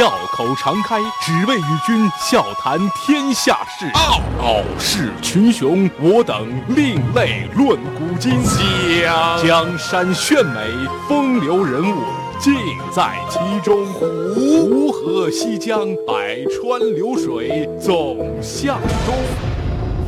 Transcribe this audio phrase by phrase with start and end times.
[0.00, 3.86] 笑口常开，只为与君笑谈天下事。
[3.92, 8.42] 傲傲视群雄，我等另类论古今。
[8.42, 10.58] 江江山炫美，
[11.06, 12.02] 风流人物
[12.38, 12.54] 尽
[12.90, 13.84] 在其中。
[13.92, 19.14] 湖河西江，百川流水总向东。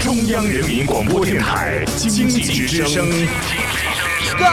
[0.00, 3.08] 中央人民广播电台经济之声。
[4.36, 4.50] 高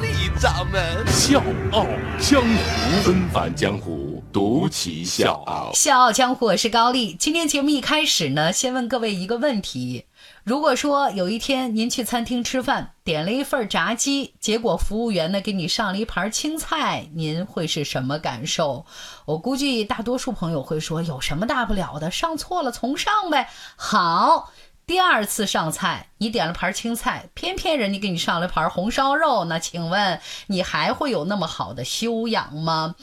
[0.00, 1.42] 丽掌门笑
[1.72, 1.84] 傲
[2.20, 4.05] 江湖，纷返江湖，
[4.36, 5.70] 独骑笑傲。
[5.72, 7.14] 笑傲江湖，我是高丽。
[7.14, 10.04] 今天节目一开始呢，先问各位一个问题：
[10.44, 18.84] 如果说有一天您去餐厅吃饭，点了一份炸鸡，结果服务员呢给你上了一盘青菜，您会是什么感受？
[19.24, 23.48] 我估计大多数朋友会说：有什么大不了的，上错了重上呗。
[23.76, 24.52] 好。
[24.86, 32.94] 第二次上菜，你点了盘青菜，偏偏人家给你上了盘红烧肉，那请问你还会有那么好的修养吗？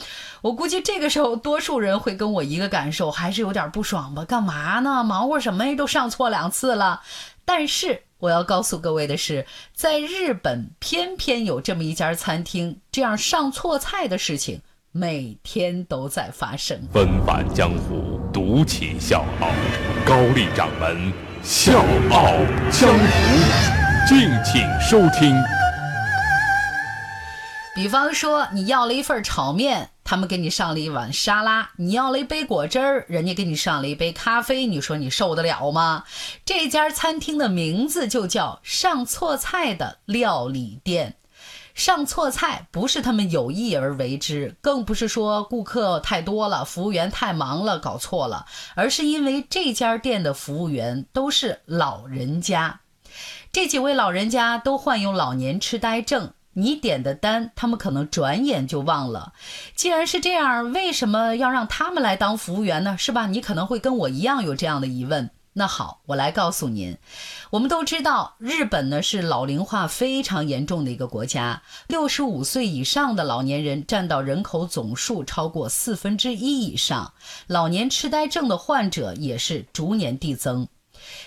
[0.42, 4.24] 我估计这个时候多数人会跟我一个感受，还是有点不爽吧？
[4.24, 5.04] 干嘛呢？
[5.04, 5.76] 忙活什么呀？
[5.76, 7.02] 都上错两次了。
[7.44, 14.62] 但是我要告诉各位的是，在日本偏偏有这么一家餐厅，这样上错菜的事情
[14.94, 16.80] 每天都在发生。
[16.94, 19.50] 纷繁江湖，独起笑傲，
[20.06, 21.33] 高丽掌门。
[21.44, 22.38] 笑傲
[22.72, 25.36] 江湖，敬请收听。
[27.76, 34.66] 比方说，你要了一份炒面，他们给你上了一碗沙拉；你要了一杯果汁儿，人家给你上了一杯咖啡。
[34.68, 36.06] 你说你受得了吗？
[36.46, 41.16] 这家餐厅的名字就叫“上错菜的料理店”。
[41.74, 52.82] 上错菜不是他们有意而为之，更不是说顾客太多了，服务员太忙了搞错了，而是因为这家店的服务员都是老人家，
[53.52, 59.34] 这几位老人家都患有老年痴呆症，你点的单他们可能转眼就忘了。
[59.76, 62.96] 既然是这样，为什么要让他们来当服务员呢？
[63.00, 63.26] 是吧？
[63.26, 65.32] 你可能会跟我一样有这样的疑问。
[65.56, 66.98] 那好，我来告诉您，
[67.52, 77.14] 我们都知道，日本呢是老龄化非常严重的一个国家，六十五岁以上的老年人占到人口总数超过四分之一以上，
[77.46, 80.68] 老年痴呆症的患者也是逐年递增。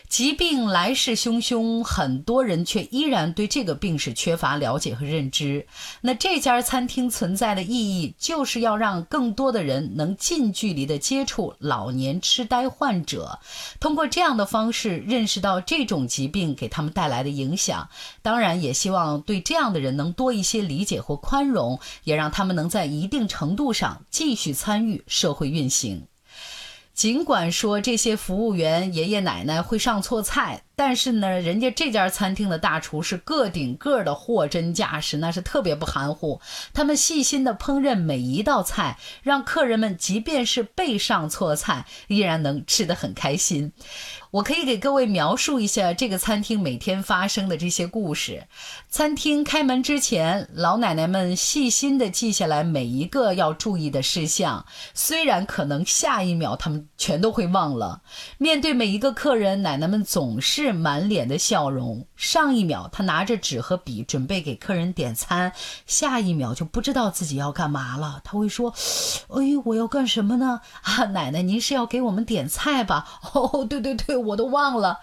[0.09, 5.67] 疾病来势汹汹，很多人却依然对这个病是缺乏了解和认知。
[6.01, 13.39] 那这家餐厅存在的意义，就是要让更多的人能近距离的接触老年痴呆患者，
[13.81, 17.89] 通过这样的方式认识到这种疾病给他们带来的影响。
[18.23, 26.07] 当然，也希望对这样的人能多一些理解或宽容，也让他们能在一定程度上继续参与社会运行。
[26.97, 30.63] 尽管说这些服务员爷爷奶奶会上错菜。
[30.79, 36.39] 但是呢，人家这家餐厅的大厨是个顶个的货真价实，那是特别不含糊。
[36.75, 43.73] 他们细心的烹饪每一道菜，让客人们即便是被上错菜，依然能吃得很开心。
[44.33, 48.47] 我可以给各位描述一下这个餐厅每天发生的这些故事。
[48.91, 58.03] 餐厅开门之前，老奶奶们细心的记下来每一个要注意的事项，虽然可能下一秒他们全都会忘了。
[58.37, 60.66] 面对每一个客人，奶奶们总是。
[60.67, 62.07] 是满脸的笑容。
[62.17, 65.53] 上一秒他拿着纸和笔准备给客人点餐，
[65.87, 68.21] 下一秒就不知道自己要干嘛了。
[68.25, 68.75] 他会说
[69.31, 70.61] ：“哎，我要干什么呢？
[70.83, 73.07] 啊，奶奶，您是要给我们点菜吧？
[73.33, 74.99] 哦，对对对，我都忘了。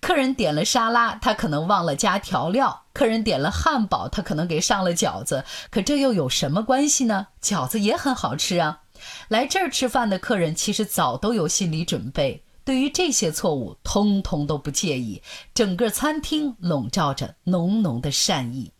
[0.00, 5.44] 客人点了沙拉，他可能忘了加调料；客人点了汉堡，他可能给上了饺子。
[5.70, 7.28] 可这又有什么关系呢？
[7.40, 8.80] 饺子也很好吃啊。
[9.28, 15.20] 来这儿吃饭的客人其实早都有心理准备。”对于这些错误，通通都不介意。
[15.54, 18.72] 整个餐厅笼罩着浓浓的善意。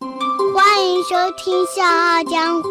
[0.54, 2.68] 欢迎收听《笑傲江湖》，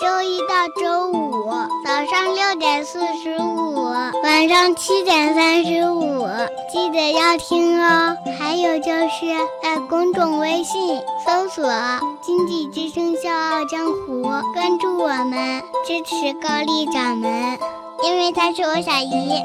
[0.00, 1.50] 周一到周五
[1.84, 3.84] 早上六点四十五，
[4.22, 6.26] 晚上七点三十五，
[6.72, 8.16] 记得要听哦。
[8.38, 9.26] 还有就是
[9.62, 11.64] 在公众微信搜索
[12.20, 14.22] “经济之声笑傲江湖”，
[14.52, 17.58] 关注我们，支持高丽掌门。
[18.04, 19.42] 因为他是我小姨。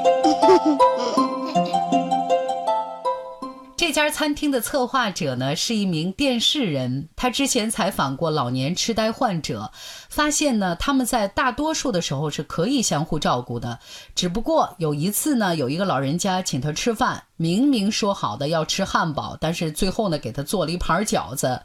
[3.76, 9.72] 这家餐厅的策划者呢是一名电视人，他之前采访过老年痴呆患者，
[10.10, 13.78] 发现呢他们在大多数的时候是可以相互照顾的，
[14.14, 21.58] 只不过有一次呢有一个老人家请他吃饭，明明说好的要吃汉堡但是最后呢给他做了一盘饺子。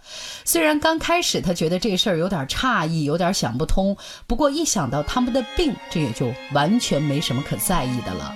[0.45, 8.33] 虽然刚开始他觉得这事儿有点诧异有点想不通不过一想到他们的病这也就完全没什么可在意的了。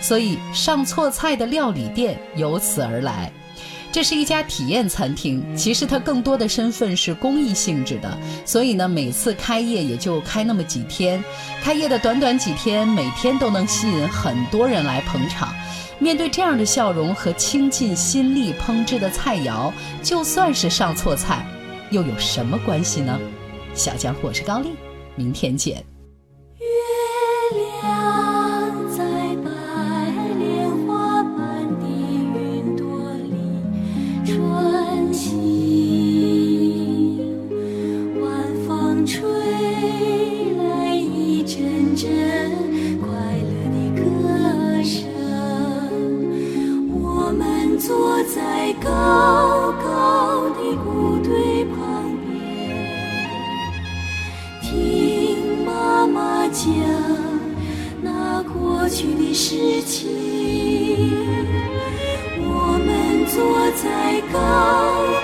[0.00, 3.32] 所以上错菜的料理店由此而来
[3.92, 8.18] 这是一家体验餐厅其实它更多的身份是公益性质的。
[8.44, 11.22] 所以呢每次开业也就开那么几天
[11.62, 15.54] 开业的短短几天每天都能吸引很多人来捧场。
[16.00, 19.70] 面对这样的笑容和倾尽心力烹制的菜肴，
[20.02, 21.46] 就算是上错菜，
[21.90, 23.20] 又有什么关系呢？
[23.74, 24.70] 小江，我是高丽，
[25.14, 25.89] 明天见。
[56.60, 56.68] 讲
[58.02, 60.10] 那过去的事情，
[62.36, 65.19] 我们坐在高。